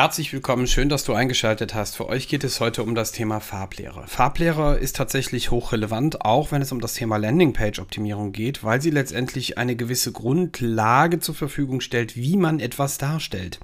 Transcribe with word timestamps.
Herzlich 0.00 0.32
willkommen, 0.32 0.66
schön, 0.66 0.88
dass 0.88 1.04
du 1.04 1.12
eingeschaltet 1.12 1.74
hast. 1.74 1.94
Für 1.94 2.08
euch 2.08 2.26
geht 2.26 2.42
es 2.42 2.58
heute 2.58 2.82
um 2.82 2.94
das 2.94 3.12
Thema 3.12 3.38
Farblehre. 3.38 4.04
Farblehre 4.06 4.78
ist 4.78 4.96
tatsächlich 4.96 5.50
hochrelevant, 5.50 6.24
auch 6.24 6.52
wenn 6.52 6.62
es 6.62 6.72
um 6.72 6.80
das 6.80 6.94
Thema 6.94 7.18
Landingpage-Optimierung 7.18 8.32
geht, 8.32 8.64
weil 8.64 8.80
sie 8.80 8.88
letztendlich 8.88 9.58
eine 9.58 9.76
gewisse 9.76 10.10
Grundlage 10.10 11.20
zur 11.20 11.34
Verfügung 11.34 11.82
stellt, 11.82 12.16
wie 12.16 12.38
man 12.38 12.60
etwas 12.60 12.96
darstellt. 12.96 13.60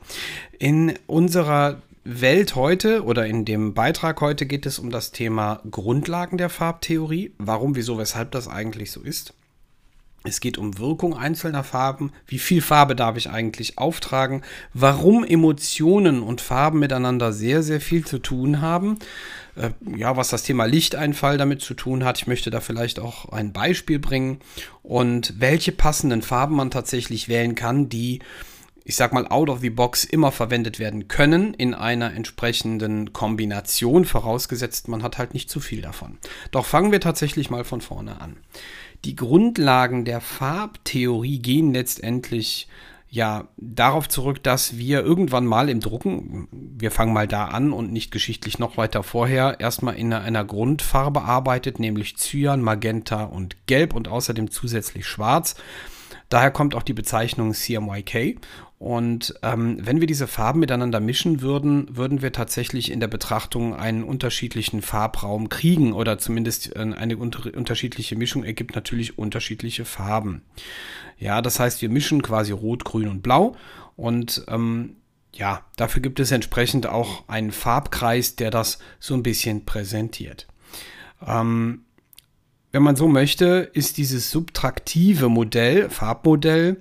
In 0.59 0.93
unserer 1.07 1.81
Welt 2.05 2.55
heute 2.55 3.05
oder 3.05 3.25
in 3.25 3.47
dem 3.47 3.73
Beitrag 3.73 4.21
heute 4.21 4.45
geht 4.45 4.67
es 4.67 4.79
um 4.79 4.91
das 4.91 5.13
Thema 5.13 5.63
Grundlagen 5.71 6.37
der 6.37 6.51
Farbtheorie. 6.51 7.33
Warum, 7.39 7.77
wieso, 7.77 7.97
weshalb 7.97 8.31
das 8.33 8.47
eigentlich 8.47 8.91
so 8.91 9.01
ist. 9.01 9.33
Es 10.27 10.41
geht 10.41 10.59
um 10.59 10.79
Wirkung 10.79 11.17
einzelner 11.17 11.65
Farben. 11.65 12.13
Wie 12.27 12.39
viel 12.39 12.61
Farbe 12.61 12.97
darf 12.97 13.17
ich 13.17 13.31
eigentlich 13.31 13.79
auftragen? 13.79 14.43
Warum 14.75 15.25
Emotionen 15.25 16.23
und 16.23 16.41
Farben 16.41 16.81
miteinander 16.81 17.33
sehr, 17.33 17.63
sehr 17.63 17.81
viel 17.81 18.05
zu 18.05 18.19
tun 18.19 18.61
haben. 18.61 18.99
Äh, 19.55 19.71
ja, 19.97 20.17
was 20.17 20.29
das 20.29 20.43
Thema 20.43 20.65
Lichteinfall 20.65 21.39
damit 21.39 21.63
zu 21.63 21.75
tun 21.75 22.05
hat. 22.05 22.19
Ich 22.19 22.27
möchte 22.27 22.51
da 22.51 22.61
vielleicht 22.61 22.99
auch 22.99 23.27
ein 23.31 23.53
Beispiel 23.53 23.99
bringen. 23.99 24.41
Und 24.83 25.35
welche 25.39 25.73
passenden 25.73 26.23
Farben 26.23 26.57
man 26.57 26.71
tatsächlich 26.71 27.29
wählen 27.29 27.55
kann, 27.55 27.89
die 27.89 28.21
ich 28.89 28.95
sag 28.95 29.13
mal, 29.13 29.27
out 29.27 29.51
of 29.51 29.59
the 29.61 29.71
box 29.71 30.05
immer 30.05 30.31
verwendet 30.31 30.79
werden 30.79 31.09
können 31.09 31.55
in 31.55 31.75
einer 31.75 32.15
entsprechenden 32.15 33.13
Kombination, 33.13 34.05
vorausgesetzt 34.05 34.87
man 34.87 35.03
hat 35.03 35.19
halt 35.19 35.35
nicht 35.35 35.51
zu 35.51 35.59
viel 35.59 35.83
davon. 35.83 36.19
Doch 36.53 36.65
fangen 36.65 36.93
wir 36.93 37.01
tatsächlich 37.01 37.51
mal 37.51 37.65
von 37.65 37.81
vorne 37.81 38.21
an. 38.21 38.37
Die 39.07 39.15
Grundlagen 39.15 40.05
der 40.05 40.21
Farbtheorie 40.21 41.39
gehen 41.39 41.73
letztendlich 41.73 42.67
ja 43.09 43.47
darauf 43.57 44.09
zurück, 44.09 44.43
dass 44.43 44.79
wir 44.79 45.05
irgendwann 45.05 45.47
mal 45.47 45.69
im 45.69 45.79
Drucken, 45.79 46.49
wir 46.51 46.91
fangen 46.91 47.13
mal 47.13 47.29
da 47.29 47.45
an 47.45 47.73
und 47.73 47.93
nicht 47.93 48.11
geschichtlich 48.11 48.59
noch 48.59 48.77
weiter 48.77 49.05
vorher, 49.05 49.61
erstmal 49.61 49.95
in 49.95 50.13
einer 50.13 50.45
Grundfarbe 50.45 51.23
arbeitet, 51.23 51.79
nämlich 51.79 52.17
Cyan, 52.17 52.61
Magenta 52.61 53.23
und 53.23 53.69
Gelb 53.69 53.95
und 53.95 54.09
außerdem 54.09 54.51
zusätzlich 54.51 55.07
Schwarz. 55.07 55.55
Daher 56.29 56.51
kommt 56.51 56.75
auch 56.75 56.83
die 56.83 56.93
Bezeichnung 56.93 57.55
CMYK 57.55 58.41
und 58.79 59.35
ähm, 59.43 59.79
wenn 59.81 60.01
wir 60.01 60.07
diese 60.07 60.27
Farben 60.27 60.61
miteinander 60.61 61.01
mischen 61.01 61.41
würden, 61.41 61.97
würden 61.97 62.21
wir 62.21 62.33
tatsächlich 62.33 62.93
in 62.93 63.01
der 63.01 63.09
Betrachtung 63.09 63.75
einen 63.75 64.05
unterschiedlichen 64.05 64.83
Farbraum 64.83 65.49
kriegen 65.49 65.95
oder 65.95 66.19
zumindest 66.19 66.77
äh, 66.77 66.81
eine 66.81 67.17
unter 67.17 67.57
unterschiedliche 67.57 68.17
Mischung 68.17 68.45
ergibt 68.45 68.75
natürlich 68.75 69.19
unterschiedliche 69.19 69.87
Farben. 69.87 70.43
Ja, 71.19 71.41
das 71.41 71.59
heißt, 71.59 71.81
wir 71.81 71.89
mischen 71.89 72.21
quasi 72.21 72.53
Rot, 72.53 72.85
Grün 72.85 73.09
und 73.09 73.23
Blau 73.23 73.57
und 73.97 74.45
ähm, 74.49 74.97
ja, 75.33 75.63
dafür 75.77 76.03
gibt 76.03 76.21
es 76.21 76.31
entsprechend 76.31 76.87
auch 76.87 77.29
einen 77.29 77.53
Farbkreis, 77.53 78.37
der 78.37 78.51
das 78.51 78.79
so 78.99 79.15
ein 79.15 79.23
bisschen 79.23 79.65
präsentiert. 79.65 80.47
Ähm, 81.27 81.86
wenn 82.77 82.83
man 82.83 82.95
so 82.95 83.09
möchte, 83.09 83.71
ist 83.73 83.97
dieses 83.97 84.31
subtraktive 84.31 85.31
Modell, 85.31 85.89
Farbmodell, 85.89 86.77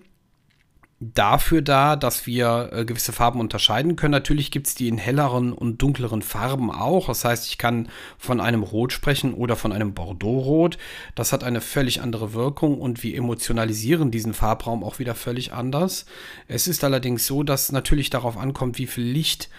dafür 1.00 1.62
da, 1.62 1.96
dass 1.96 2.28
wir 2.28 2.70
äh, 2.74 2.84
gewisse 2.84 3.14
Farben 3.14 3.40
unterscheiden 3.40 3.96
können. 3.96 4.12
Natürlich 4.12 4.52
gibt 4.52 4.68
es 4.68 4.76
die 4.76 4.90
in 4.90 4.98
helleren 4.98 5.54
und 5.54 5.82
dunkleren 5.82 6.22
Farben 6.22 6.70
auch. 6.70 7.08
Das 7.08 7.24
heißt, 7.24 7.48
ich 7.48 7.58
kann 7.58 7.88
von 8.18 8.42
einem 8.42 8.62
Rot 8.62 8.92
sprechen 8.92 9.34
oder 9.34 9.56
von 9.56 9.72
einem 9.72 9.94
Bordeaux-Rot. 9.94 10.78
Das 11.16 11.32
hat 11.32 11.46
eine 11.46 11.62
völlig 11.62 12.02
andere 12.02 12.34
Wirkung 12.34 12.82
und 12.82 13.02
wir 13.02 13.16
emotionalisieren 13.16 14.12
diesen 14.12 14.34
Farbraum 14.34 14.84
auch 14.84 15.00
wieder 15.00 15.16
völlig 15.16 15.54
anders. 15.54 16.06
Es 16.50 16.68
ist 16.68 16.84
allerdings 16.84 17.26
so, 17.26 17.42
dass 17.42 17.72
natürlich 17.72 18.10
darauf 18.10 18.36
ankommt, 18.36 18.80
wie 18.80 18.88
viel 18.88 19.06
Licht 19.06 19.50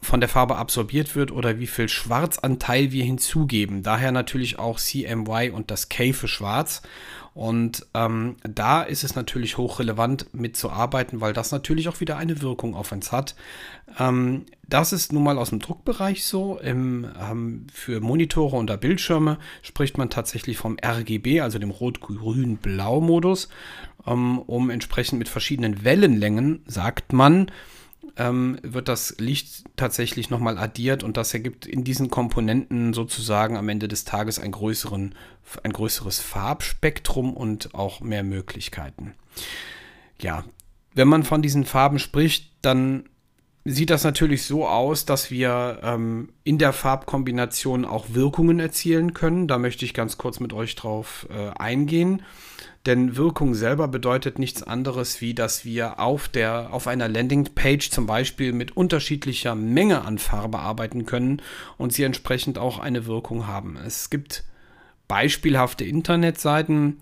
von 0.00 0.20
der 0.20 0.28
Farbe 0.28 0.56
absorbiert 0.56 1.16
wird 1.16 1.32
oder 1.32 1.58
wie 1.58 1.66
viel 1.66 1.88
Schwarzanteil 1.88 2.92
wir 2.92 3.04
hinzugeben. 3.04 3.82
Daher 3.82 4.12
natürlich 4.12 4.58
auch 4.58 4.78
CMY 4.78 5.50
und 5.50 5.70
das 5.70 5.88
K 5.88 6.12
für 6.12 6.28
Schwarz. 6.28 6.82
Und 7.36 7.86
ähm, 7.92 8.36
da 8.44 8.82
ist 8.82 9.04
es 9.04 9.14
natürlich 9.14 9.58
hochrelevant 9.58 10.32
mitzuarbeiten, 10.32 11.20
weil 11.20 11.34
das 11.34 11.52
natürlich 11.52 11.86
auch 11.88 12.00
wieder 12.00 12.16
eine 12.16 12.40
Wirkung 12.40 12.74
auf 12.74 12.92
uns 12.92 13.12
hat. 13.12 13.34
Ähm, 13.98 14.46
das 14.66 14.94
ist 14.94 15.12
nun 15.12 15.22
mal 15.22 15.36
aus 15.36 15.50
dem 15.50 15.58
Druckbereich 15.58 16.24
so. 16.24 16.58
Im, 16.58 17.06
ähm, 17.20 17.66
für 17.70 18.00
Monitore 18.00 18.56
und 18.56 18.80
Bildschirme 18.80 19.38
spricht 19.60 19.98
man 19.98 20.08
tatsächlich 20.08 20.56
vom 20.56 20.78
RGB, 20.82 21.42
also 21.42 21.58
dem 21.58 21.70
Rot-Grün-Blau-Modus. 21.70 23.50
Ähm, 24.06 24.38
um 24.38 24.70
entsprechend 24.70 25.18
mit 25.18 25.28
verschiedenen 25.28 25.84
Wellenlängen, 25.84 26.62
sagt 26.66 27.12
man, 27.12 27.50
ähm, 28.16 28.58
wird 28.62 28.88
das 28.88 29.16
Licht 29.18 29.64
tatsächlich 29.76 30.30
nochmal 30.30 30.58
addiert 30.58 31.02
und 31.02 31.16
das 31.16 31.32
ergibt 31.34 31.66
in 31.66 31.84
diesen 31.84 32.10
Komponenten 32.10 32.92
sozusagen 32.94 33.56
am 33.56 33.68
Ende 33.68 33.88
des 33.88 34.04
Tages 34.04 34.38
einen 34.38 34.52
größeren, 34.52 35.14
ein 35.62 35.72
größeres 35.72 36.20
Farbspektrum 36.20 37.34
und 37.34 37.74
auch 37.74 38.00
mehr 38.00 38.22
Möglichkeiten. 38.22 39.14
Ja, 40.20 40.44
wenn 40.94 41.08
man 41.08 41.24
von 41.24 41.42
diesen 41.42 41.66
Farben 41.66 41.98
spricht, 41.98 42.52
dann 42.62 43.08
sieht 43.66 43.90
das 43.90 44.04
natürlich 44.04 44.44
so 44.44 44.66
aus, 44.66 45.04
dass 45.04 45.30
wir 45.30 45.80
ähm, 45.82 46.28
in 46.44 46.58
der 46.58 46.72
Farbkombination 46.72 47.84
auch 47.84 48.06
Wirkungen 48.10 48.60
erzielen 48.60 49.12
können. 49.12 49.48
Da 49.48 49.58
möchte 49.58 49.84
ich 49.84 49.92
ganz 49.92 50.18
kurz 50.18 50.40
mit 50.40 50.52
euch 50.52 50.76
drauf 50.76 51.26
äh, 51.30 51.50
eingehen. 51.58 52.22
Denn 52.86 53.16
Wirkung 53.16 53.54
selber 53.54 53.88
bedeutet 53.88 54.38
nichts 54.38 54.62
anderes, 54.62 55.20
wie 55.20 55.34
dass 55.34 55.64
wir 55.64 55.98
auf, 55.98 56.28
der, 56.28 56.68
auf 56.72 56.86
einer 56.86 57.08
Landingpage 57.08 57.90
zum 57.90 58.06
Beispiel 58.06 58.52
mit 58.52 58.76
unterschiedlicher 58.76 59.56
Menge 59.56 60.02
an 60.02 60.18
Farbe 60.18 60.60
arbeiten 60.60 61.04
können 61.04 61.42
und 61.76 61.92
sie 61.92 62.04
entsprechend 62.04 62.58
auch 62.58 62.78
eine 62.78 63.06
Wirkung 63.06 63.48
haben. 63.48 63.76
Es 63.84 64.08
gibt 64.08 64.44
beispielhafte 65.08 65.84
Internetseiten, 65.84 66.98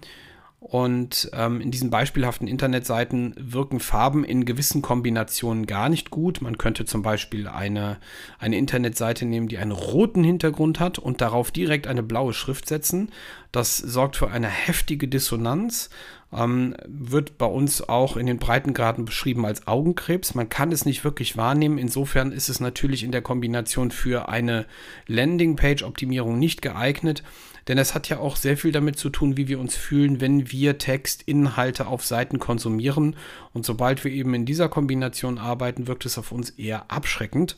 und 0.64 1.28
ähm, 1.34 1.60
in 1.60 1.70
diesen 1.70 1.90
beispielhaften 1.90 2.48
Internetseiten 2.48 3.34
wirken 3.36 3.80
Farben 3.80 4.24
in 4.24 4.46
gewissen 4.46 4.80
Kombinationen 4.80 5.66
gar 5.66 5.90
nicht 5.90 6.08
gut. 6.08 6.40
Man 6.40 6.56
könnte 6.56 6.86
zum 6.86 7.02
Beispiel 7.02 7.48
eine, 7.48 7.98
eine 8.38 8.56
Internetseite 8.56 9.26
nehmen, 9.26 9.48
die 9.48 9.58
einen 9.58 9.72
roten 9.72 10.24
Hintergrund 10.24 10.80
hat 10.80 10.98
und 10.98 11.20
darauf 11.20 11.50
direkt 11.50 11.86
eine 11.86 12.02
blaue 12.02 12.32
Schrift 12.32 12.66
setzen. 12.66 13.10
Das 13.52 13.76
sorgt 13.76 14.16
für 14.16 14.30
eine 14.30 14.48
heftige 14.48 15.06
Dissonanz. 15.06 15.90
Ähm, 16.34 16.74
wird 16.86 17.38
bei 17.38 17.46
uns 17.46 17.88
auch 17.88 18.16
in 18.16 18.26
den 18.26 18.38
Breitengraden 18.38 19.04
beschrieben 19.04 19.46
als 19.46 19.66
Augenkrebs. 19.66 20.34
Man 20.34 20.48
kann 20.48 20.72
es 20.72 20.84
nicht 20.84 21.04
wirklich 21.04 21.36
wahrnehmen. 21.36 21.78
Insofern 21.78 22.32
ist 22.32 22.48
es 22.48 22.60
natürlich 22.60 23.04
in 23.04 23.12
der 23.12 23.22
Kombination 23.22 23.90
für 23.90 24.28
eine 24.28 24.66
Landingpage-Optimierung 25.06 26.38
nicht 26.38 26.60
geeignet. 26.62 27.22
Denn 27.68 27.78
es 27.78 27.94
hat 27.94 28.08
ja 28.08 28.18
auch 28.18 28.36
sehr 28.36 28.56
viel 28.56 28.72
damit 28.72 28.98
zu 28.98 29.08
tun, 29.08 29.36
wie 29.36 29.48
wir 29.48 29.58
uns 29.58 29.74
fühlen, 29.74 30.20
wenn 30.20 30.50
wir 30.50 30.76
Textinhalte 30.78 31.86
auf 31.86 32.04
Seiten 32.04 32.38
konsumieren. 32.38 33.16
Und 33.52 33.64
sobald 33.64 34.04
wir 34.04 34.12
eben 34.12 34.34
in 34.34 34.44
dieser 34.44 34.68
Kombination 34.68 35.38
arbeiten, 35.38 35.86
wirkt 35.86 36.04
es 36.04 36.18
auf 36.18 36.32
uns 36.32 36.50
eher 36.50 36.90
abschreckend. 36.90 37.56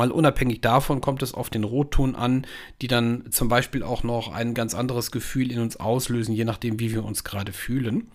Mal 0.00 0.12
unabhängig 0.12 0.62
davon 0.62 1.02
kommt 1.02 1.22
es 1.22 1.34
auf 1.34 1.50
den 1.50 1.62
Rotton 1.62 2.16
an, 2.16 2.46
die 2.80 2.86
dann 2.86 3.30
zum 3.30 3.48
Beispiel 3.48 3.82
auch 3.82 4.02
noch 4.02 4.32
ein 4.32 4.54
ganz 4.54 4.74
anderes 4.74 5.10
Gefühl 5.10 5.52
in 5.52 5.60
uns 5.60 5.76
auslösen, 5.76 6.34
je 6.34 6.46
nachdem, 6.46 6.80
wie 6.80 6.94
wir 6.94 7.04
uns 7.04 7.22
gerade 7.22 7.52
fühlen. 7.52 8.08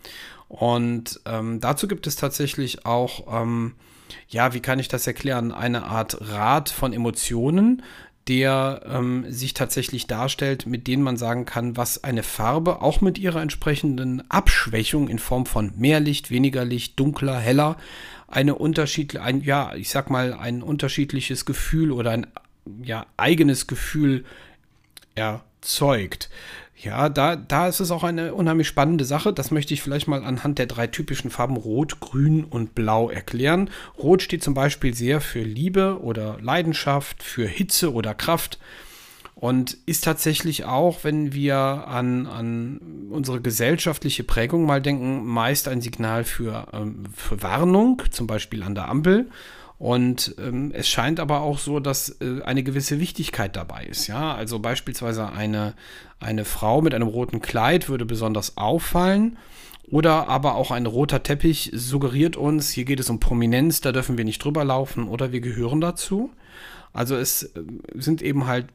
Und 0.47 1.21
ähm, 1.27 1.59
dazu 1.59 1.87
gibt 1.87 2.07
es 2.07 2.15
tatsächlich 2.15 2.87
auch, 2.87 3.39
ähm, 3.39 3.75
ja, 4.27 4.55
wie 4.55 4.61
kann 4.61 4.79
ich 4.79 4.87
das 4.87 5.05
erklären, 5.05 5.51
eine 5.51 5.83
Art 5.83 6.17
Rat 6.21 6.69
von 6.69 6.91
Emotionen, 6.91 7.83
der 8.27 8.81
ähm, 8.87 9.25
sich 9.29 9.53
tatsächlich 9.53 10.07
darstellt, 10.07 10.65
mit 10.65 10.87
denen 10.87 11.03
man 11.03 11.17
sagen 11.17 11.45
kann, 11.45 11.77
was 11.77 12.03
eine 12.03 12.23
Farbe 12.23 12.81
auch 12.81 13.01
mit 13.01 13.19
ihrer 13.19 13.41
entsprechenden 13.41 14.29
Abschwächung 14.31 15.07
in 15.09 15.19
Form 15.19 15.45
von 15.45 15.73
mehr 15.77 15.99
Licht, 15.99 16.31
weniger 16.31 16.65
Licht, 16.65 16.99
dunkler, 16.99 17.37
heller, 17.37 17.77
eine 18.27 18.55
unterschiedliche, 18.55 19.23
ein, 19.23 19.41
ja, 19.41 19.75
ich 19.75 19.89
sag 19.89 20.09
mal, 20.09 20.33
ein 20.33 20.63
unterschiedliches 20.63 21.45
Gefühl 21.45 21.91
oder 21.91 22.11
ein 22.11 22.27
ja, 22.81 23.05
eigenes 23.17 23.67
Gefühl 23.67 24.25
erzeugt. 25.13 26.29
Ja, 26.77 27.07
da, 27.07 27.37
da 27.37 27.67
ist 27.67 27.79
es 27.79 27.89
auch 27.89 28.03
eine 28.03 28.33
unheimlich 28.33 28.67
spannende 28.67 29.05
Sache. 29.05 29.31
Das 29.31 29.49
möchte 29.49 29.73
ich 29.73 29.81
vielleicht 29.81 30.07
mal 30.07 30.23
anhand 30.23 30.59
der 30.59 30.65
drei 30.65 30.87
typischen 30.87 31.31
Farben 31.31 31.55
Rot, 31.55 32.01
Grün 32.01 32.43
und 32.43 32.75
Blau 32.75 33.09
erklären. 33.09 33.69
Rot 33.97 34.21
steht 34.21 34.43
zum 34.43 34.53
Beispiel 34.53 34.93
sehr 34.93 35.21
für 35.21 35.41
Liebe 35.41 36.01
oder 36.01 36.37
Leidenschaft, 36.41 37.23
für 37.23 37.47
Hitze 37.47 37.93
oder 37.93 38.13
Kraft 38.13 38.59
und 39.35 39.77
ist 39.85 40.03
tatsächlich 40.03 40.65
auch, 40.65 41.03
wenn 41.03 41.33
wir 41.33 41.57
an, 41.57 42.25
an 42.25 42.79
unsere 43.09 43.41
gesellschaftliche 43.41 44.23
Prägung 44.23 44.65
mal 44.65 44.81
denken, 44.81 45.25
meist 45.25 45.67
ein 45.67 45.81
Signal 45.81 46.23
für, 46.23 46.67
ähm, 46.73 47.03
für 47.13 47.41
Warnung, 47.43 48.01
zum 48.11 48.27
Beispiel 48.27 48.63
an 48.63 48.75
der 48.75 48.89
Ampel 48.89 49.29
und 49.77 50.35
ähm, 50.39 50.71
es 50.73 50.87
scheint 50.87 51.19
aber 51.19 51.41
auch 51.41 51.57
so, 51.57 51.79
dass 51.79 52.21
äh, 52.21 52.41
eine 52.43 52.63
gewisse 52.63 52.99
Wichtigkeit 52.99 53.55
dabei 53.55 53.83
ist. 53.85 54.07
Ja, 54.07 54.33
also 54.33 54.59
beispielsweise 54.59 55.31
eine, 55.31 55.73
eine 56.19 56.45
Frau 56.45 56.81
mit 56.81 56.93
einem 56.93 57.07
roten 57.07 57.41
Kleid 57.41 57.89
würde 57.89 58.05
besonders 58.05 58.57
auffallen. 58.57 59.37
Oder 59.91 60.29
aber 60.29 60.55
auch 60.55 60.71
ein 60.71 60.87
roter 60.87 61.21
Teppich 61.21 61.71
suggeriert 61.73 62.37
uns, 62.37 62.71
hier 62.71 62.85
geht 62.85 62.99
es 62.99 63.09
um 63.11 63.19
Prominenz, 63.19 63.81
da 63.81 63.91
dürfen 63.91 64.17
wir 64.17 64.25
nicht 64.25 64.43
drüber 64.43 64.63
laufen 64.63 65.07
oder 65.07 65.31
wir 65.31 65.41
gehören 65.41 65.79
dazu. 65.79 66.31
Also 66.91 67.15
es 67.15 67.43
äh, 67.43 67.61
sind 67.93 68.21
eben 68.21 68.47
halt 68.47 68.67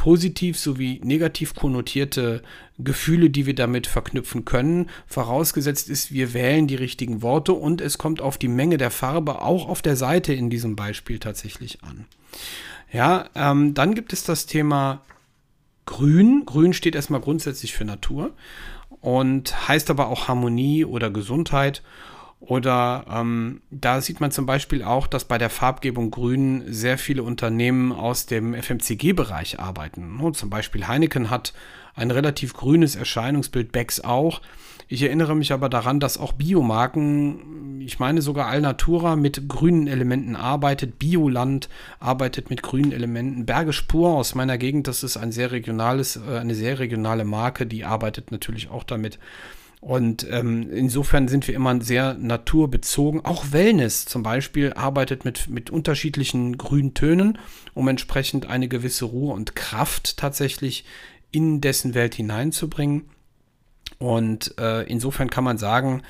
positiv 0.00 0.58
sowie 0.58 0.98
negativ 1.04 1.54
konnotierte 1.54 2.40
Gefühle, 2.78 3.28
die 3.28 3.44
wir 3.44 3.54
damit 3.54 3.86
verknüpfen 3.86 4.46
können. 4.46 4.88
Vorausgesetzt 5.06 5.90
ist, 5.90 6.10
wir 6.10 6.32
wählen 6.32 6.66
die 6.66 6.74
richtigen 6.74 7.20
Worte 7.20 7.52
und 7.52 7.82
es 7.82 7.98
kommt 7.98 8.22
auf 8.22 8.38
die 8.38 8.48
Menge 8.48 8.78
der 8.78 8.90
Farbe 8.90 9.42
auch 9.42 9.68
auf 9.68 9.82
der 9.82 9.96
Seite 9.96 10.32
in 10.32 10.48
diesem 10.48 10.74
Beispiel 10.74 11.18
tatsächlich 11.18 11.82
an. 11.82 12.06
Ja, 12.90 13.28
ähm, 13.34 13.74
dann 13.74 13.94
gibt 13.94 14.14
es 14.14 14.24
das 14.24 14.46
Thema 14.46 15.02
Grün. 15.84 16.44
Grün 16.46 16.72
steht 16.72 16.94
erstmal 16.94 17.20
grundsätzlich 17.20 17.74
für 17.74 17.84
Natur 17.84 18.32
und 19.02 19.68
heißt 19.68 19.90
aber 19.90 20.08
auch 20.08 20.28
Harmonie 20.28 20.86
oder 20.86 21.10
Gesundheit. 21.10 21.82
Oder 22.40 23.04
ähm, 23.10 23.60
da 23.70 24.00
sieht 24.00 24.20
man 24.20 24.32
zum 24.32 24.46
Beispiel 24.46 24.82
auch, 24.82 25.06
dass 25.06 25.26
bei 25.26 25.36
der 25.36 25.50
Farbgebung 25.50 26.10
Grün 26.10 26.64
sehr 26.66 26.96
viele 26.96 27.22
Unternehmen 27.22 27.92
aus 27.92 28.24
dem 28.24 28.54
FMCG-Bereich 28.54 29.60
arbeiten. 29.60 30.18
Und 30.20 30.36
zum 30.38 30.48
Beispiel 30.48 30.88
Heineken 30.88 31.28
hat 31.28 31.52
ein 31.94 32.10
relativ 32.10 32.54
grünes 32.54 32.96
Erscheinungsbild, 32.96 33.72
Becks 33.72 34.00
auch. 34.00 34.40
Ich 34.88 35.02
erinnere 35.02 35.36
mich 35.36 35.52
aber 35.52 35.68
daran, 35.68 36.00
dass 36.00 36.18
auch 36.18 36.32
Biomarken, 36.32 37.80
ich 37.80 38.00
meine 38.00 38.22
sogar 38.22 38.48
Alnatura, 38.48 39.14
mit 39.14 39.48
grünen 39.48 39.86
Elementen 39.86 40.34
arbeitet. 40.34 40.98
Bioland 40.98 41.68
arbeitet 42.00 42.50
mit 42.50 42.62
grünen 42.62 42.90
Elementen. 42.90 43.46
Berge 43.46 43.72
Pur 43.86 44.14
aus 44.16 44.34
meiner 44.34 44.58
Gegend, 44.58 44.88
das 44.88 45.04
ist 45.04 45.16
ein 45.16 45.30
sehr 45.30 45.52
regionales, 45.52 46.16
äh, 46.16 46.38
eine 46.38 46.54
sehr 46.54 46.78
regionale 46.78 47.24
Marke, 47.24 47.66
die 47.66 47.84
arbeitet 47.84 48.32
natürlich 48.32 48.70
auch 48.70 48.82
damit. 48.82 49.18
Und 49.80 50.26
ähm, 50.30 50.70
insofern 50.70 51.26
sind 51.26 51.48
wir 51.48 51.54
immer 51.54 51.80
sehr 51.80 52.14
naturbezogen. 52.14 53.24
Auch 53.24 53.52
Wellness 53.52 54.04
zum 54.04 54.22
Beispiel 54.22 54.74
arbeitet 54.74 55.24
mit, 55.24 55.48
mit 55.48 55.70
unterschiedlichen 55.70 56.58
Grüntönen, 56.58 57.38
um 57.72 57.88
entsprechend 57.88 58.46
eine 58.46 58.68
gewisse 58.68 59.06
Ruhe 59.06 59.32
und 59.32 59.56
Kraft 59.56 60.18
tatsächlich 60.18 60.84
in 61.30 61.62
dessen 61.62 61.94
Welt 61.94 62.14
hineinzubringen. 62.14 63.08
Und 63.98 64.54
äh, 64.58 64.82
insofern 64.82 65.30
kann 65.30 65.44
man 65.44 65.56
sagen, 65.56 66.02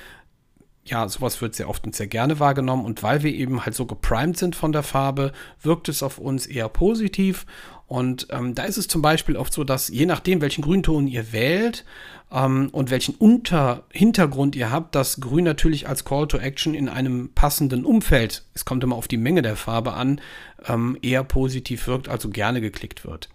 ja, 0.90 1.08
sowas 1.08 1.40
wird 1.40 1.54
sehr 1.54 1.68
oft 1.68 1.84
und 1.86 1.94
sehr 1.94 2.08
gerne 2.08 2.40
wahrgenommen. 2.40 2.84
Und 2.84 3.02
weil 3.02 3.22
wir 3.22 3.32
eben 3.32 3.64
halt 3.64 3.74
so 3.74 3.86
geprimed 3.86 4.36
sind 4.36 4.56
von 4.56 4.72
der 4.72 4.82
Farbe, 4.82 5.32
wirkt 5.62 5.88
es 5.88 6.02
auf 6.02 6.18
uns 6.18 6.46
eher 6.46 6.68
positiv. 6.68 7.46
Und 7.86 8.28
ähm, 8.30 8.54
da 8.54 8.64
ist 8.64 8.76
es 8.76 8.88
zum 8.88 9.02
Beispiel 9.02 9.36
oft 9.36 9.52
so, 9.52 9.64
dass 9.64 9.88
je 9.88 10.06
nachdem, 10.06 10.40
welchen 10.40 10.62
Grünton 10.62 11.08
ihr 11.08 11.32
wählt 11.32 11.84
ähm, 12.30 12.68
und 12.72 12.90
welchen 12.90 13.14
Unter 13.16 13.84
Hintergrund 13.90 14.54
ihr 14.54 14.70
habt, 14.70 14.94
dass 14.94 15.20
Grün 15.20 15.44
natürlich 15.44 15.88
als 15.88 16.04
Call 16.04 16.28
to 16.28 16.38
Action 16.38 16.74
in 16.74 16.88
einem 16.88 17.30
passenden 17.34 17.84
Umfeld, 17.84 18.44
es 18.54 18.64
kommt 18.64 18.84
immer 18.84 18.96
auf 18.96 19.08
die 19.08 19.16
Menge 19.16 19.42
der 19.42 19.56
Farbe 19.56 19.94
an, 19.94 20.20
ähm, 20.66 20.98
eher 21.02 21.24
positiv 21.24 21.86
wirkt, 21.86 22.08
also 22.08 22.28
gerne 22.28 22.60
geklickt 22.60 23.04
wird. 23.04 23.28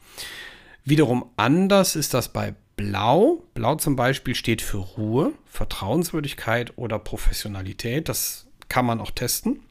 Wiederum 0.85 1.25
anders 1.35 1.95
ist 1.95 2.13
das 2.13 2.29
bei 2.29 2.53
Blau. 2.75 3.43
Blau 3.53 3.75
zum 3.75 3.95
Beispiel 3.95 4.35
steht 4.35 4.61
für 4.61 4.77
Ruhe, 4.77 5.33
Vertrauenswürdigkeit 5.45 6.73
oder 6.77 6.99
Professionalität. 6.99 8.09
Das 8.09 8.47
kann 8.69 8.85
man 8.85 8.99
auch 8.99 9.11
testen. 9.11 9.61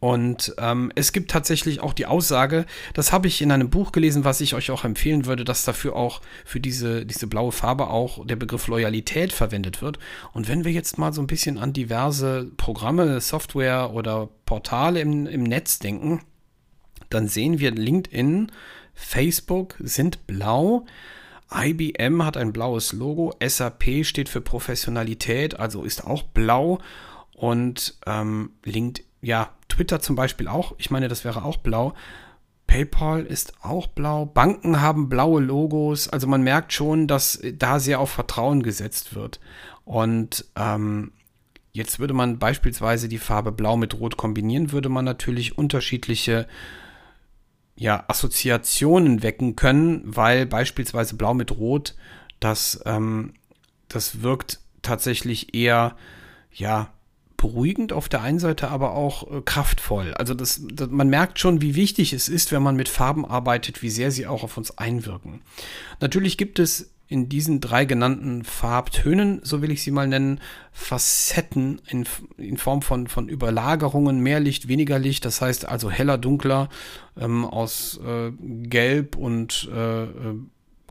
Und 0.00 0.54
ähm, 0.58 0.92
es 0.94 1.12
gibt 1.12 1.30
tatsächlich 1.30 1.80
auch 1.80 1.92
die 1.92 2.06
Aussage, 2.06 2.66
das 2.94 3.10
habe 3.12 3.26
ich 3.26 3.42
in 3.42 3.50
einem 3.50 3.68
Buch 3.68 3.90
gelesen, 3.90 4.24
was 4.24 4.40
ich 4.40 4.54
euch 4.54 4.70
auch 4.70 4.84
empfehlen 4.84 5.26
würde, 5.26 5.44
dass 5.44 5.64
dafür 5.64 5.96
auch 5.96 6.20
für 6.44 6.60
diese, 6.60 7.04
diese 7.04 7.26
blaue 7.26 7.50
Farbe 7.50 7.88
auch 7.88 8.24
der 8.24 8.36
Begriff 8.36 8.68
Loyalität 8.68 9.32
verwendet 9.32 9.82
wird. 9.82 9.98
Und 10.32 10.46
wenn 10.46 10.64
wir 10.64 10.70
jetzt 10.70 10.98
mal 10.98 11.12
so 11.12 11.20
ein 11.20 11.26
bisschen 11.26 11.58
an 11.58 11.72
diverse 11.72 12.48
Programme, 12.56 13.20
Software 13.20 13.92
oder 13.92 14.28
Portale 14.44 15.00
im, 15.00 15.26
im 15.26 15.42
Netz 15.42 15.80
denken, 15.80 16.20
dann 17.10 17.26
sehen 17.26 17.58
wir 17.58 17.72
LinkedIn, 17.72 18.52
Facebook 18.94 19.74
sind 19.80 20.28
blau. 20.28 20.86
IBM 21.52 22.24
hat 22.24 22.36
ein 22.36 22.52
blaues 22.52 22.92
Logo, 22.92 23.34
SAP 23.44 24.04
steht 24.04 24.28
für 24.28 24.40
Professionalität, 24.40 25.58
also 25.58 25.82
ist 25.82 26.04
auch 26.04 26.22
blau. 26.22 26.78
Und 27.34 27.98
ähm, 28.06 28.50
LinkedIn, 28.64 29.06
ja, 29.22 29.50
Twitter 29.68 30.00
zum 30.00 30.16
Beispiel 30.16 30.48
auch. 30.48 30.74
Ich 30.78 30.90
meine, 30.90 31.08
das 31.08 31.24
wäre 31.24 31.44
auch 31.44 31.56
blau. 31.56 31.94
PayPal 32.66 33.24
ist 33.24 33.54
auch 33.62 33.86
blau. 33.86 34.26
Banken 34.26 34.80
haben 34.80 35.08
blaue 35.08 35.40
Logos. 35.40 36.08
Also 36.08 36.26
man 36.26 36.42
merkt 36.42 36.72
schon, 36.72 37.06
dass 37.06 37.40
da 37.54 37.80
sehr 37.80 38.00
auf 38.00 38.10
Vertrauen 38.10 38.62
gesetzt 38.62 39.14
wird. 39.14 39.40
Und 39.84 40.44
ähm, 40.54 41.12
jetzt 41.72 41.98
würde 41.98 42.12
man 42.12 42.38
beispielsweise 42.38 43.08
die 43.08 43.18
Farbe 43.18 43.52
Blau 43.52 43.76
mit 43.76 43.98
Rot 43.98 44.16
kombinieren, 44.16 44.72
würde 44.72 44.90
man 44.90 45.04
natürlich 45.04 45.56
unterschiedliche 45.56 46.46
ja, 47.78 48.04
Assoziationen 48.08 49.22
wecken 49.22 49.54
können, 49.54 50.02
weil 50.04 50.46
beispielsweise 50.46 51.14
Blau 51.14 51.32
mit 51.32 51.52
Rot, 51.52 51.94
das, 52.40 52.80
ähm, 52.86 53.34
das 53.88 54.22
wirkt 54.22 54.58
tatsächlich 54.82 55.54
eher, 55.54 55.96
ja, 56.52 56.92
beruhigend 57.36 57.92
auf 57.92 58.08
der 58.08 58.22
einen 58.22 58.40
Seite, 58.40 58.68
aber 58.68 58.94
auch 58.94 59.30
äh, 59.30 59.42
kraftvoll. 59.42 60.12
Also 60.14 60.34
das, 60.34 60.60
das, 60.72 60.90
man 60.90 61.08
merkt 61.08 61.38
schon, 61.38 61.62
wie 61.62 61.76
wichtig 61.76 62.12
es 62.12 62.28
ist, 62.28 62.50
wenn 62.50 62.64
man 62.64 62.74
mit 62.74 62.88
Farben 62.88 63.24
arbeitet, 63.24 63.80
wie 63.80 63.90
sehr 63.90 64.10
sie 64.10 64.26
auch 64.26 64.42
auf 64.42 64.56
uns 64.56 64.76
einwirken. 64.76 65.42
Natürlich 66.00 66.36
gibt 66.36 66.58
es 66.58 66.90
in 67.08 67.28
diesen 67.28 67.60
drei 67.60 67.86
genannten 67.86 68.44
Farbtönen, 68.44 69.40
so 69.42 69.62
will 69.62 69.70
ich 69.70 69.82
sie 69.82 69.90
mal 69.90 70.06
nennen, 70.06 70.40
Facetten 70.72 71.80
in, 71.88 72.04
in 72.36 72.58
Form 72.58 72.82
von, 72.82 73.06
von 73.06 73.28
Überlagerungen, 73.28 74.20
mehr 74.20 74.40
Licht, 74.40 74.68
weniger 74.68 74.98
Licht, 74.98 75.24
das 75.24 75.40
heißt 75.40 75.66
also 75.66 75.90
heller, 75.90 76.18
dunkler, 76.18 76.68
ähm, 77.18 77.44
aus 77.44 77.98
äh, 78.06 78.30
Gelb 78.40 79.16
und 79.16 79.68
äh, 79.72 80.04
äh 80.04 80.34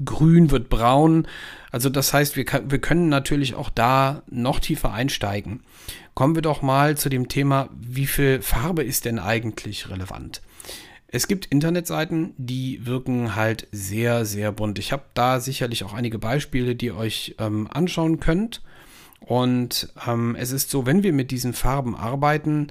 Grün 0.06 0.52
wird 0.52 0.70
braun. 0.70 1.28
Also 1.72 1.90
das 1.90 2.14
heißt, 2.14 2.36
wir, 2.36 2.46
wir 2.68 2.80
können 2.80 3.10
natürlich 3.10 3.56
auch 3.56 3.72
da 3.72 4.22
noch 4.30 4.60
tiefer 4.60 4.94
einsteigen. 4.94 5.64
Kommen 6.14 6.36
wir 6.36 6.44
doch 6.44 6.62
mal 6.62 6.98
zu 6.98 7.10
dem 7.10 7.30
Thema, 7.30 7.70
wie 7.76 8.06
viel 8.06 8.42
Farbe 8.44 8.84
ist 8.84 9.06
denn 9.06 9.18
eigentlich 9.18 9.90
relevant? 9.90 10.42
Es 11.10 11.28
gibt 11.28 11.46
Internetseiten, 11.46 12.34
die 12.38 12.86
wirken 12.86 13.36
halt 13.36 13.68
sehr, 13.72 14.26
sehr 14.26 14.52
bunt. 14.52 14.78
Ich 14.78 14.92
habe 14.92 15.04
da 15.14 15.40
sicherlich 15.40 15.84
auch 15.86 15.94
einige 15.94 16.20
Beispiele, 16.20 16.76
die 16.76 16.88
ihr 16.88 16.98
euch 16.98 17.36
ähm, 17.40 17.70
anschauen 17.72 18.20
könnt. 18.20 18.62
Und 19.22 19.90
ähm, 20.06 20.36
es 20.38 20.52
ist 20.52 20.70
so, 20.70 20.86
wenn 20.86 21.04
wir 21.04 21.14
mit 21.14 21.32
diesen 21.32 21.54
Farben 21.54 21.96
arbeiten, 21.96 22.68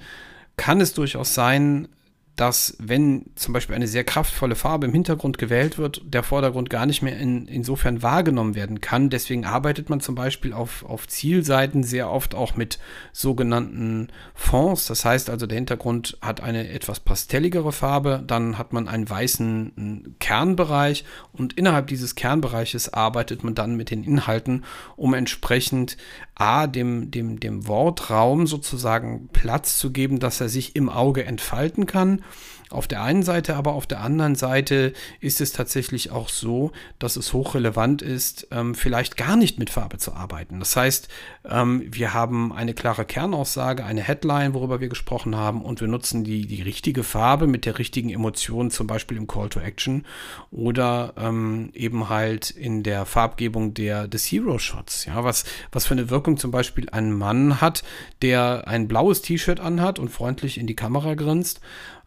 kann 0.57 0.81
es 0.81 0.93
durchaus 0.93 1.35
sein, 1.35 1.89
dass 2.37 2.77
wenn 2.79 3.25
zum 3.35 3.55
Beispiel 3.55 3.75
eine 3.75 3.89
sehr 3.89 4.05
kraftvolle 4.05 4.57
Farbe 4.57 4.87
im 4.87 4.93
Hintergrund 4.93 5.39
gewählt 5.39 5.79
wird, 5.79 6.03
der 6.05 6.23
Vordergrund 6.23 6.69
gar 6.69 6.85
nicht 6.85 7.01
mehr 7.01 7.19
in, 7.19 7.47
insofern 7.47 8.03
wahrgenommen 8.03 8.55
werden 8.55 8.83
kann. 8.83 9.09
Deswegen 9.09 9.47
arbeitet 9.47 9.89
man 9.89 10.01
zum 10.01 10.15
Beispiel 10.15 10.53
auf, 10.53 10.85
auf 10.85 11.09
Zielseiten 11.09 11.83
sehr 11.83 12.11
oft 12.11 12.35
auch 12.35 12.55
mit 12.55 12.79
sogenannten 13.13 14.09
Fonds. 14.35 14.87
Das 14.87 15.07
heißt 15.07 15.31
also, 15.31 15.47
der 15.47 15.57
Hintergrund 15.57 16.19
hat 16.21 16.43
eine 16.43 16.69
etwas 16.69 17.01
pastelligere 17.01 17.73
Farbe, 17.73 18.23
dann 18.27 18.59
hat 18.59 18.75
man 18.75 18.87
einen 18.87 19.09
weißen 19.09 20.17
Kernbereich 20.19 21.05
und 21.33 21.55
innerhalb 21.55 21.87
dieses 21.87 22.17
Kernbereiches 22.17 22.93
arbeitet 22.93 23.45
man 23.45 23.55
dann 23.55 23.77
mit 23.77 23.91
den 23.91 24.05
Inhalten, 24.05 24.65
um 24.97 25.15
entsprechend 25.15 25.97
A, 26.35 26.67
dem, 26.67 27.11
dem, 27.11 27.41
dem 27.41 27.67
Wortraum 27.67 28.47
sozusagen 28.47 29.29
Platz 29.33 29.79
zu 29.79 29.91
geben, 29.91 30.19
dass 30.21 30.39
er 30.43 30.51
sich 30.51 30.77
im 30.77 30.91
Auge 30.91 31.25
entfalten 31.25 31.87
kann 31.87 32.23
auf 32.71 32.89
der 32.89 33.03
einen 33.03 33.23
Seite, 33.23 33.57
aber 33.57 33.75
auf 33.75 33.87
der 33.87 34.01
anderen 34.01 34.35
Seite 34.35 34.93
ist 35.21 35.41
es 35.41 35.53
tatsächlich 35.53 36.11
auch 36.11 36.29
so, 36.29 36.73
dass 36.99 37.17
es 37.17 37.33
hochrelevant 37.33 38.03
ist, 38.03 38.49
ähm, 38.51 38.75
vielleicht 38.75 39.17
gar 39.17 39.37
nicht 39.37 39.59
mit 39.59 39.71
Farbe 39.71 39.99
zu 39.99 40.13
arbeiten. 40.15 40.59
Das 40.59 40.75
heißt, 40.75 41.09
ähm, 41.49 41.85
wir 41.87 42.13
haben 42.13 42.53
eine 42.53 42.75
klare 42.75 43.05
Kernaussage, 43.05 43.85
eine 43.85 44.03
Headline, 44.03 44.53
worüber 44.55 44.81
wir 44.81 44.89
gesprochen 44.89 45.37
haben, 45.37 45.63
und 45.63 45.81
wir 45.81 45.89
nutzen 45.89 46.25
die, 46.25 46.47
die 46.47 46.63
richtige 46.63 47.05
Farbe 47.05 47.47
mit 47.47 47.67
der 47.67 47.79
richtigen 47.79 48.11
Emotion, 48.11 48.71
zum 48.71 48.87
Beispiel 48.87 49.17
im 49.17 49.27
Call 49.29 49.49
to 49.49 49.61
Action 49.61 50.05
oder 50.51 51.15
ähm, 51.17 51.71
eben 51.73 52.09
halt 52.09 52.51
in 52.51 52.83
der 52.83 53.07
Farbgebung 53.07 53.75
der, 53.75 54.09
des 54.09 54.27
Hero 54.27 54.59
Shots. 54.59 55.05
Ja, 55.05 55.23
was, 55.23 55.45
was 55.71 55.87
für 55.87 55.95
eine 55.95 56.11
Wirkung 56.11 56.37
zum 56.37 56.51
Beispiel 56.51 56.89
ein 56.91 57.13
Mann 57.13 57.61
hat, 57.61 57.85
der 58.23 58.65
ein 58.67 58.89
blaues 58.89 59.23
T-Shirt 59.23 59.61
anhat 59.61 59.99
und 59.99 60.09
freundlich 60.09 60.59
in 60.59 60.67
die 60.67 60.77
Kamera 60.77 61.15
grinst 61.15 61.61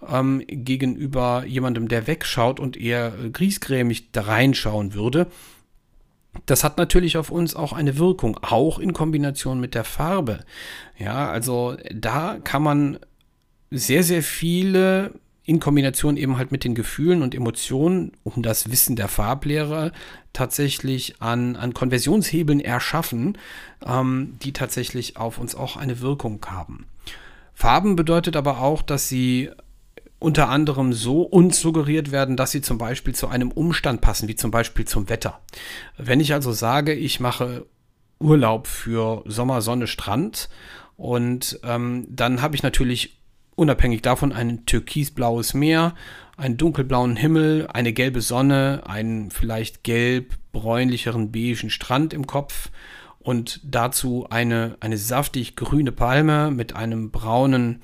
ähm, 0.07 0.43
gegenüber 0.47 1.43
jemandem, 1.45 1.87
der 1.87 2.07
wegschaut 2.07 2.59
und 2.59 2.77
eher 2.77 3.13
äh, 3.19 3.29
griesgrämig 3.29 4.11
da 4.11 4.21
reinschauen 4.21 4.93
würde. 4.93 5.27
Das 6.45 6.63
hat 6.63 6.77
natürlich 6.77 7.17
auf 7.17 7.31
uns 7.31 7.55
auch 7.55 7.73
eine 7.73 7.97
Wirkung, 7.97 8.37
auch 8.41 8.79
in 8.79 8.93
Kombination 8.93 9.59
mit 9.59 9.75
der 9.75 9.83
Farbe. 9.83 10.41
Ja, 10.97 11.29
also 11.29 11.75
da 11.93 12.37
kann 12.43 12.61
man 12.61 12.99
sehr, 13.71 14.03
sehr 14.03 14.23
viele 14.23 15.13
in 15.43 15.59
Kombination 15.59 16.15
eben 16.15 16.37
halt 16.37 16.51
mit 16.51 16.63
den 16.63 16.75
Gefühlen 16.75 17.23
und 17.23 17.33
Emotionen, 17.33 18.11
um 18.23 18.43
das 18.43 18.69
Wissen 18.71 18.95
der 18.95 19.07
Farblehre 19.07 19.91
tatsächlich 20.31 21.19
an, 21.23 21.55
an 21.55 21.73
Konversionshebeln 21.73 22.59
erschaffen, 22.59 23.35
ähm, 23.83 24.35
die 24.43 24.53
tatsächlich 24.53 25.17
auf 25.17 25.39
uns 25.39 25.55
auch 25.55 25.75
eine 25.75 26.01
Wirkung 26.01 26.39
haben. 26.45 26.85
Farben 27.55 27.95
bedeutet 27.95 28.35
aber 28.35 28.61
auch, 28.61 28.83
dass 28.83 29.09
sie 29.09 29.49
unter 30.19 30.49
anderem 30.49 30.91
so 30.93 31.21
uns 31.21 31.59
suggeriert 31.59 32.11
werden, 32.11 32.35
dass 32.35 32.51
sie 32.51 32.61
zum 32.61 32.77
Beispiel 32.77 33.15
zu 33.15 33.27
einem 33.27 33.51
Umstand 33.51 34.01
passen, 34.01 34.27
wie 34.27 34.35
zum 34.35 34.51
Beispiel 34.51 34.85
zum 34.85 35.09
Wetter. 35.09 35.39
Wenn 35.97 36.19
ich 36.19 36.33
also 36.33 36.51
sage, 36.51 36.93
ich 36.93 37.19
mache 37.19 37.65
Urlaub 38.19 38.67
für 38.67 39.23
Sommer, 39.25 39.61
Sonne, 39.61 39.87
Strand 39.87 40.49
und 40.97 41.59
ähm, 41.63 42.05
dann 42.09 42.41
habe 42.41 42.55
ich 42.55 42.63
natürlich 42.63 43.17
unabhängig 43.55 44.01
davon 44.01 44.33
ein 44.33 44.65
türkisblaues 44.65 45.53
Meer, 45.53 45.95
einen 46.35 46.57
dunkelblauen 46.57 47.15
Himmel, 47.15 47.67
eine 47.67 47.93
gelbe 47.93 48.21
Sonne, 48.21 48.83
einen 48.85 49.31
vielleicht 49.31 49.83
gelb-bräunlicheren 49.83 51.31
beigen 51.31 51.69
Strand 51.69 52.13
im 52.13 52.27
Kopf 52.27 52.69
und 53.19 53.61
dazu 53.63 54.27
eine, 54.29 54.75
eine 54.79 54.97
saftig 54.97 55.55
grüne 55.55 55.91
Palme 55.91 56.51
mit 56.51 56.75
einem 56.75 57.11
braunen 57.11 57.81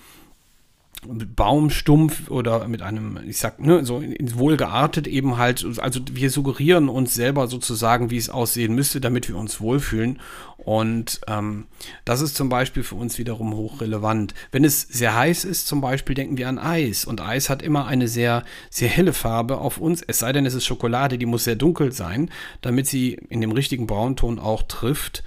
Baumstumpf 1.08 2.30
oder 2.30 2.68
mit 2.68 2.82
einem, 2.82 3.20
ich 3.28 3.38
sag, 3.38 3.60
ne, 3.60 3.86
so 3.86 4.02
wohlgeartet 4.02 5.08
eben 5.08 5.38
halt, 5.38 5.66
also 5.80 6.00
wir 6.12 6.30
suggerieren 6.30 6.90
uns 6.90 7.14
selber 7.14 7.48
sozusagen, 7.48 8.10
wie 8.10 8.18
es 8.18 8.30
aussehen 8.30 8.76
müsste, 8.76 9.02
damit 9.02 9.28
wir 9.30 9.38
uns 9.38 9.62
wohlfühlen. 9.62 10.20
Und 10.58 11.22
ähm, 11.28 11.66
das 12.06 12.22
ist 12.22 12.36
zum 12.36 12.50
Beispiel 12.50 12.84
für 12.84 12.96
uns 12.96 13.18
wiederum 13.18 13.56
hochrelevant. 13.56 14.34
Wenn 14.52 14.64
es 14.64 14.82
sehr 14.82 15.16
heiß 15.16 15.46
ist, 15.46 15.68
zum 15.68 15.80
Beispiel, 15.82 16.16
denken 16.16 16.38
wir 16.38 16.50
an 16.50 16.58
Eis. 16.58 17.06
Und 17.06 17.22
Eis 17.22 17.50
hat 17.50 17.62
immer 17.62 17.86
eine 17.86 18.08
sehr, 18.08 18.44
sehr 18.70 18.90
helle 18.90 19.14
Farbe 19.14 19.60
auf 19.60 19.78
uns, 19.78 20.02
es 20.02 20.20
sei 20.20 20.34
denn, 20.34 20.46
es 20.46 20.56
ist 20.56 20.66
Schokolade, 20.66 21.18
die 21.18 21.26
muss 21.26 21.44
sehr 21.44 21.56
dunkel 21.56 21.92
sein, 21.92 22.32
damit 22.62 22.88
sie 22.88 23.20
in 23.30 23.42
dem 23.42 23.52
richtigen 23.52 23.88
Braunton 23.88 24.40
auch 24.40 24.64
trifft 24.64 25.24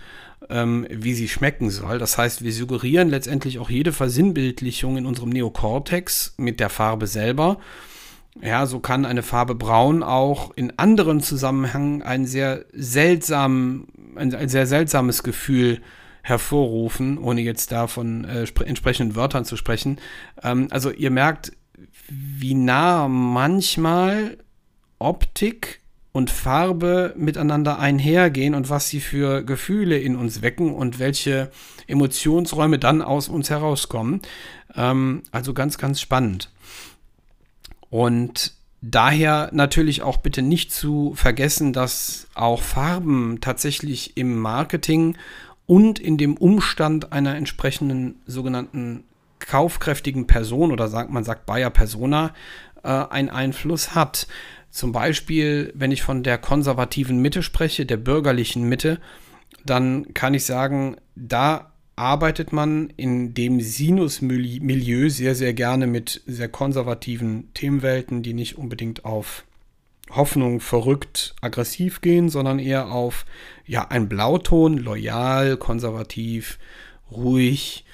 ähm, 0.50 0.86
wie 0.90 1.14
sie 1.14 1.28
schmecken 1.28 1.70
soll. 1.70 1.98
Das 1.98 2.18
heißt, 2.18 2.42
wir 2.42 2.52
suggerieren 2.52 3.08
letztendlich 3.08 3.58
auch 3.58 3.70
jede 3.70 3.92
Versinnbildlichung 3.92 4.96
in 4.96 5.06
unserem 5.06 5.30
Neokortex 5.30 6.34
mit 6.36 6.60
der 6.60 6.70
Farbe 6.70 7.06
selber. 7.06 7.58
Ja, 8.40 8.66
so 8.66 8.78
kann 8.78 9.04
eine 9.04 9.22
Farbe 9.22 9.54
Braun 9.54 10.02
auch 10.02 10.52
in 10.56 10.78
anderen 10.78 11.20
Zusammenhängen 11.20 12.02
ein 12.02 12.24
sehr 12.24 12.64
seltsam, 12.72 13.88
ein, 14.14 14.34
ein 14.34 14.48
sehr 14.48 14.66
seltsames 14.66 15.22
Gefühl 15.22 15.80
hervorrufen, 16.22 17.18
ohne 17.18 17.40
jetzt 17.40 17.72
da 17.72 17.86
von 17.86 18.24
äh, 18.24 18.46
entsprechenden 18.64 19.16
Wörtern 19.16 19.44
zu 19.44 19.56
sprechen. 19.56 19.98
Ähm, 20.42 20.68
also 20.70 20.90
ihr 20.90 21.10
merkt, 21.10 21.52
wie 22.08 22.54
nah 22.54 23.08
manchmal 23.08 24.38
Optik 24.98 25.80
und 26.18 26.30
Farbe 26.30 27.14
miteinander 27.16 27.78
einhergehen 27.78 28.56
und 28.56 28.68
was 28.68 28.88
sie 28.88 28.98
für 28.98 29.44
Gefühle 29.44 29.98
in 29.98 30.16
uns 30.16 30.42
wecken 30.42 30.74
und 30.74 30.98
welche 30.98 31.48
Emotionsräume 31.86 32.80
dann 32.80 33.02
aus 33.02 33.28
uns 33.28 33.50
herauskommen. 33.50 34.20
Ähm, 34.74 35.22
also 35.30 35.54
ganz, 35.54 35.78
ganz 35.78 36.00
spannend. 36.00 36.50
Und 37.88 38.54
daher 38.82 39.50
natürlich 39.52 40.02
auch 40.02 40.16
bitte 40.16 40.42
nicht 40.42 40.72
zu 40.72 41.12
vergessen, 41.14 41.72
dass 41.72 42.26
auch 42.34 42.62
Farben 42.62 43.38
tatsächlich 43.40 44.16
im 44.16 44.40
Marketing 44.40 45.16
und 45.66 46.00
in 46.00 46.18
dem 46.18 46.36
Umstand 46.36 47.12
einer 47.12 47.36
entsprechenden 47.36 48.16
sogenannten 48.26 49.04
kaufkräftigen 49.38 50.26
Person 50.26 50.72
oder 50.72 50.88
sagt 50.88 51.12
man 51.12 51.22
sagt 51.22 51.46
Bayer 51.46 51.70
Persona 51.70 52.34
äh, 52.82 52.88
einen 52.88 53.30
Einfluss 53.30 53.94
hat. 53.94 54.26
Zum 54.70 54.92
Beispiel, 54.92 55.72
wenn 55.74 55.92
ich 55.92 56.02
von 56.02 56.22
der 56.22 56.38
konservativen 56.38 57.18
Mitte 57.18 57.42
spreche, 57.42 57.86
der 57.86 57.96
bürgerlichen 57.96 58.68
Mitte, 58.68 59.00
dann 59.64 60.14
kann 60.14 60.34
ich 60.34 60.44
sagen, 60.44 60.96
da 61.14 61.72
arbeitet 61.96 62.52
man 62.52 62.90
in 62.96 63.34
dem 63.34 63.60
Sinus-Milieu 63.60 65.08
sehr, 65.08 65.34
sehr 65.34 65.52
gerne 65.52 65.86
mit 65.86 66.22
sehr 66.26 66.48
konservativen 66.48 67.52
Themenwelten, 67.54 68.22
die 68.22 68.34
nicht 68.34 68.56
unbedingt 68.56 69.04
auf 69.04 69.44
Hoffnung 70.10 70.60
verrückt 70.60 71.34
aggressiv 71.40 72.00
gehen, 72.00 72.28
sondern 72.28 72.58
eher 72.58 72.90
auf 72.92 73.26
ja, 73.66 73.88
ein 73.88 74.08
Blauton, 74.08 74.78
loyal, 74.78 75.56
konservativ, 75.56 76.58
ruhig, 77.10 77.84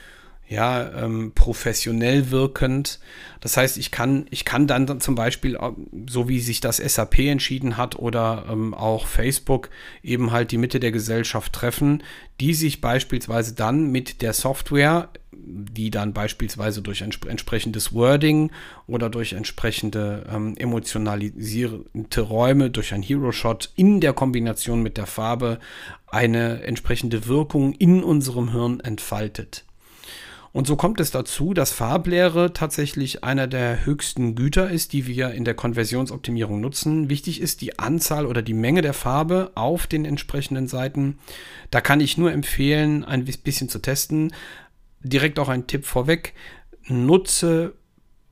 ja, 0.48 1.04
ähm, 1.04 1.32
professionell 1.34 2.30
wirkend. 2.30 3.00
Das 3.40 3.56
heißt, 3.56 3.78
ich 3.78 3.90
kann, 3.90 4.26
ich 4.30 4.44
kann 4.44 4.66
dann 4.66 5.00
zum 5.00 5.14
Beispiel, 5.14 5.56
äh, 5.56 5.70
so 6.08 6.28
wie 6.28 6.40
sich 6.40 6.60
das 6.60 6.76
SAP 6.76 7.20
entschieden 7.20 7.76
hat 7.76 7.98
oder 7.98 8.44
ähm, 8.50 8.74
auch 8.74 9.06
Facebook, 9.06 9.70
eben 10.02 10.32
halt 10.32 10.52
die 10.52 10.58
Mitte 10.58 10.80
der 10.80 10.92
Gesellschaft 10.92 11.52
treffen, 11.52 12.02
die 12.40 12.52
sich 12.52 12.80
beispielsweise 12.80 13.54
dann 13.54 13.90
mit 13.90 14.20
der 14.20 14.34
Software, 14.34 15.08
die 15.32 15.90
dann 15.90 16.12
beispielsweise 16.12 16.82
durch 16.82 17.02
entsp 17.02 17.26
entsprechendes 17.26 17.92
Wording 17.92 18.50
oder 18.86 19.10
durch 19.10 19.32
entsprechende 19.32 20.26
ähm, 20.30 20.56
emotionalisierte 20.56 22.20
Räume, 22.20 22.70
durch 22.70 22.92
ein 22.92 23.02
Hero 23.02 23.32
Shot 23.32 23.70
in 23.76 24.00
der 24.00 24.12
Kombination 24.12 24.82
mit 24.82 24.96
der 24.96 25.06
Farbe 25.06 25.58
eine 26.06 26.62
entsprechende 26.62 27.26
Wirkung 27.26 27.72
in 27.72 28.02
unserem 28.02 28.52
Hirn 28.52 28.80
entfaltet. 28.80 29.64
Und 30.54 30.68
so 30.68 30.76
kommt 30.76 31.00
es 31.00 31.10
dazu, 31.10 31.52
dass 31.52 31.72
Farblehre 31.72 32.52
tatsächlich 32.52 33.24
einer 33.24 33.48
der 33.48 33.84
höchsten 33.84 34.36
Güter 34.36 34.70
ist, 34.70 34.92
die 34.92 35.08
wir 35.08 35.32
in 35.32 35.44
der 35.44 35.54
Konversionsoptimierung 35.54 36.60
nutzen. 36.60 37.10
Wichtig 37.10 37.40
ist 37.40 37.60
die 37.60 37.80
Anzahl 37.80 38.24
oder 38.24 38.40
die 38.40 38.54
Menge 38.54 38.80
der 38.80 38.94
Farbe 38.94 39.50
auf 39.56 39.88
den 39.88 40.04
entsprechenden 40.04 40.68
Seiten. 40.68 41.18
Da 41.72 41.80
kann 41.80 41.98
ich 41.98 42.18
nur 42.18 42.30
empfehlen, 42.30 43.04
ein 43.04 43.24
bisschen 43.24 43.68
zu 43.68 43.80
testen. 43.80 44.32
Direkt 45.00 45.40
auch 45.40 45.48
ein 45.48 45.66
Tipp 45.66 45.86
vorweg. 45.86 46.34
Nutze 46.86 47.72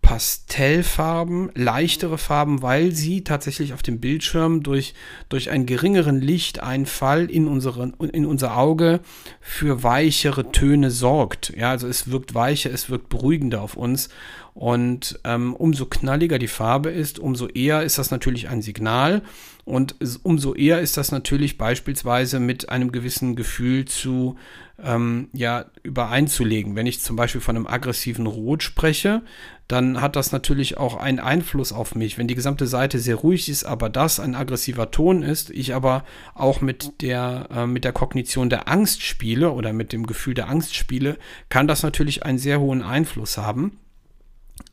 Pastellfarben, 0.03 1.51
leichtere 1.55 2.19
Farben, 2.19 2.61
weil 2.61 2.93
sie 2.93 3.23
tatsächlich 3.23 3.73
auf 3.73 3.83
dem 3.83 4.01
Bildschirm 4.01 4.63
durch, 4.63 4.95
durch 5.29 5.49
einen 5.49 5.65
geringeren 5.65 6.21
Lichteinfall 6.21 7.31
in, 7.31 7.47
unseren, 7.49 7.95
in 8.13 8.27
unser 8.27 8.59
Auge 8.59 9.01
für 9.41 9.83
weichere 9.85 10.51
Töne 10.51 10.91
sorgt. 10.91 11.55
Ja, 11.57 11.71
also 11.71 11.87
es 11.87 12.11
wirkt 12.11 12.35
weicher, 12.35 12.71
es 12.73 12.91
wirkt 12.91 13.09
beruhigender 13.09 13.63
auf 13.63 13.77
uns. 13.77 14.09
Und 14.55 15.19
ähm, 15.25 15.55
umso 15.55 15.87
knalliger 15.87 16.39
die 16.39 16.49
Farbe 16.49 16.91
ist, 16.91 17.19
umso 17.19 17.47
eher 17.47 17.83
ist 17.83 17.97
das 17.97 18.11
natürlich 18.11 18.49
ein 18.49 18.61
Signal. 18.61 19.23
Und 19.65 19.97
umso 20.25 20.55
eher 20.55 20.81
ist 20.81 20.97
das 20.97 21.13
natürlich 21.13 21.57
beispielsweise 21.57 22.41
mit 22.41 22.69
einem 22.69 22.91
gewissen 22.91 23.37
Gefühl 23.37 23.85
zu 23.85 24.37
ähm, 24.83 25.29
ja, 25.33 25.67
übereinzulegen. 25.85 26.75
Wenn 26.75 26.87
ich 26.87 27.01
zum 27.01 27.15
Beispiel 27.15 27.41
von 27.41 27.55
einem 27.55 27.69
aggressiven 27.69 28.27
Rot 28.27 28.65
spreche, 28.65 29.23
dann 29.69 30.01
hat 30.01 30.17
das 30.17 30.33
natürlich 30.33 30.79
auch 30.79 30.97
einen 30.97 31.21
Einfluss 31.21 31.73
auf 31.73 31.95
mich. 31.95 32.19
Wenn 32.19 32.27
die 32.27 32.35
gesamte 32.35 32.67
Seite 32.67 32.99
sehr 32.99 33.15
ruhig 33.15 33.49
ist, 33.49 33.65
aber 33.65 33.89
das 33.89 34.19
ein 34.19 34.35
aggressiver 34.35 34.91
Ton 34.91 35.23
ist, 35.23 35.51
ich 35.51 35.75
aber 35.75 36.05
auch 36.35 36.61
mit 36.61 37.01
der, 37.01 37.49
äh, 37.55 37.67
mit 37.67 37.85
der 37.85 37.93
Kognition 37.93 38.51
der 38.51 38.69
Angst 38.69 39.03
spiele 39.03 39.53
oder 39.53 39.73
mit 39.73 39.93
dem 39.93 40.07
Gefühl 40.07 40.35
der 40.35 40.49
Angst 40.49 40.75
spiele, 40.75 41.19
kann 41.49 41.69
das 41.69 41.85
natürlich 41.85 42.25
einen 42.25 42.39
sehr 42.39 42.59
hohen 42.59 42.83
Einfluss 42.83 43.39
haben. 43.39 43.79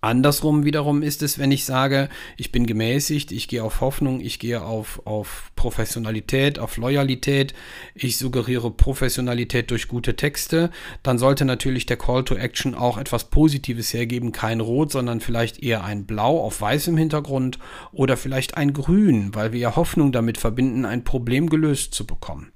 Andersrum 0.02 0.64
wiederum 0.64 1.02
ist 1.02 1.22
es, 1.24 1.40
wenn 1.40 1.52
ich 1.52 1.66
sage, 1.66 2.10
ich 2.38 2.52
bin 2.52 2.66
gemäßigt, 2.66 3.32
ich 3.32 3.48
gehe 3.48 3.64
auf 3.64 3.82
Hoffnung, 3.82 4.22
ich 4.22 4.40
gehe 4.40 4.62
auf, 4.62 5.02
auf 5.06 5.52
Professionalität, 5.56 6.58
auf 6.60 6.78
Loyalität, 6.78 7.54
ich 7.96 8.18
suggeriere 8.18 8.72
Professionalität 8.72 9.72
durch 9.72 9.88
gute 9.88 10.16
Texte, 10.16 10.72
dann 11.04 11.18
sollte 11.18 11.46
natürlich 11.46 11.86
der 11.86 11.98
Call 11.98 12.24
to 12.24 12.36
Action 12.36 12.76
auch 12.76 12.98
etwas 12.98 13.26
Positives 13.26 13.94
hergeben, 13.94 14.32
kein 14.32 14.62
Rot, 14.62 14.92
sondern 14.92 15.20
vielleicht 15.20 15.62
eher 15.62 15.84
ein 15.84 16.06
Blau 16.06 16.40
auf 16.40 16.62
weißem 16.62 16.96
Hintergrund 16.96 17.60
oder 17.92 18.16
vielleicht 18.16 18.56
ein 18.56 18.74
Grün, 18.74 19.36
weil 19.36 19.52
wir 19.52 19.60
ja 19.60 19.76
Hoffnung 19.76 20.12
damit 20.12 20.38
verbinden, 20.38 20.86
ein 20.86 21.04
Problem 21.04 21.50
gelöst 21.50 21.94
zu 21.94 22.06
bekommen 22.06 22.52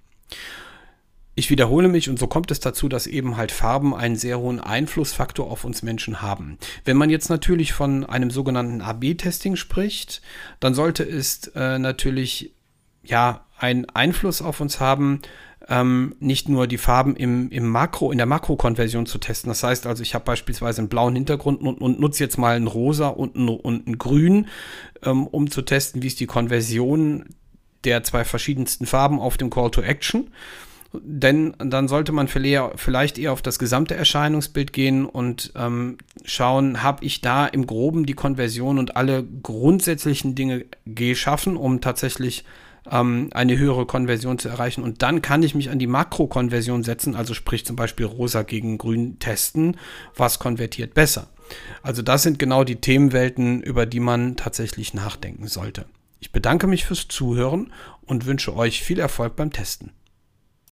ich 1.36 1.50
wiederhole 1.50 1.88
mich 1.88 2.10
und 2.10 2.20
so 2.20 2.28
kommt 2.28 2.52
es 2.52 2.60
dazu, 2.60 2.88
dass 2.88 3.08
eben 3.08 3.38
halt 3.38 3.52
Farben 3.52 3.96
einen 3.96 4.16
sehr 4.16 4.40
hohen 4.40 4.60
Einflussfaktor 4.60 5.50
auf 5.50 5.64
uns 5.64 5.82
Menschen 5.82 6.22
haben. 6.22 6.58
Wenn 6.86 6.98
man 6.98 7.10
jetzt 7.10 7.30
natürlich 7.30 7.74
von 7.74 8.06
einem 8.06 8.30
sogenannten 8.30 8.82
AB-Testing 8.82 9.56
spricht, 9.56 10.22
dann 10.60 10.74
sollte 10.74 11.04
es 11.04 11.48
äh, 11.56 11.80
natürlich 11.80 12.54
ja 13.04 13.46
einen 13.58 13.90
Einfluss 13.90 14.42
auf 14.42 14.62
uns 14.62 14.80
haben, 14.80 15.22
ähm, 15.70 16.16
nicht 16.20 16.50
nur 16.50 16.68
die 16.68 16.78
Farben 16.78 17.16
im, 17.16 17.50
im 17.50 17.68
Makro, 17.68 18.12
in 18.12 18.18
der 18.18 18.28
Makrokonversion 18.28 19.06
zu 19.06 19.18
testen. 19.18 19.50
Das 19.50 19.64
heißt 19.64 19.88
also, 19.88 20.04
ich 20.04 20.14
habe 20.14 20.26
beispielsweise 20.26 20.82
einen 20.82 20.90
blauen 20.90 21.16
Hintergrund 21.16 21.62
und, 21.62 21.80
und 21.80 22.00
nutze 22.00 22.24
jetzt 22.24 22.38
mal 22.38 22.56
einen 22.56 22.68
rosa 22.68 23.08
und 23.08 23.36
einen, 23.36 23.50
und 23.50 23.88
einen 23.88 23.98
grün, 23.98 24.48
ähm, 25.04 25.26
um 25.26 25.50
zu 25.50 25.62
testen, 25.62 26.04
wie 26.04 26.08
ist 26.08 26.20
die 26.20 26.28
Konversion 26.28 27.26
der 27.86 28.04
zwei 28.04 28.24
verschiedensten 28.24 28.86
Farben 28.86 29.20
auf 29.20 29.38
dem 29.38 29.50
Call 29.50 29.72
to 29.72 29.82
Action 29.82 30.30
denn 31.02 31.56
dann 31.58 31.88
sollte 31.88 32.12
man 32.12 32.28
vielleicht 32.28 33.18
eher 33.18 33.34
auf 33.34 33.42
das 33.42 33.58
gesamte 33.58 33.96
Erscheinungsbild 33.96 34.74
gehen 34.74 35.06
und 35.06 35.52
ähm, 35.56 35.98
schauen, 36.24 36.84
habe 36.84 37.04
ich 37.04 37.22
da 37.22 37.48
im 37.48 37.66
groben 37.66 38.06
die 38.06 38.14
Konversion 38.14 38.78
und 38.78 38.96
alle 38.96 39.24
grundsätzlichen 39.24 40.36
Dinge 40.36 40.66
geschaffen, 40.86 41.58
um 41.58 41.82
tatsächlich 41.82 42.44
ähm, 42.90 43.30
eine 43.34 43.58
höhere 43.58 43.86
Konversion 43.86 44.38
zu 44.38 44.50
erreichen. 44.50 44.84
Und 44.84 45.02
dann 45.02 45.22
kann 45.22 45.44
ich 45.44 45.56
mich 45.56 45.70
an 45.70 45.80
die 45.80 45.88
Makrokonversion 45.88 46.84
setzen, 46.84 47.16
also 47.16 47.34
sprich 47.34 47.66
zum 47.66 47.76
Beispiel 47.76 48.06
rosa 48.06 48.44
gegen 48.44 48.78
grün 48.78 49.18
testen, 49.20 49.78
was 50.16 50.40
konvertiert 50.40 50.94
besser. 50.94 51.28
Also 51.82 52.02
das 52.02 52.24
sind 52.24 52.40
genau 52.40 52.64
die 52.64 52.78
Themenwelten, 52.78 53.62
über 53.62 53.86
die 53.86 54.00
man 54.00 54.36
tatsächlich 54.36 54.94
nachdenken 54.94 55.48
sollte. 55.48 55.86
Ich 56.20 56.32
bedanke 56.32 56.68
mich 56.68 56.86
fürs 56.86 57.08
Zuhören 57.08 57.74
und 58.06 58.26
wünsche 58.26 58.56
euch 58.56 58.82
viel 58.82 59.00
Erfolg 59.00 59.36
beim 59.36 59.52
Testen. 59.52 59.92